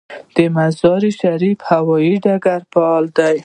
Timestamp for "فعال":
2.71-3.05